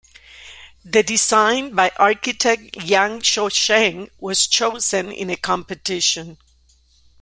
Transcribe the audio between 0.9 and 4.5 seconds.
design, by architect Yang Cho-cheng, was